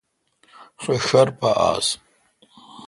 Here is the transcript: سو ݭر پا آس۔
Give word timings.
سو 0.81 0.93
ݭر 1.07 1.27
پا 1.39 1.49
آس۔ 1.71 1.87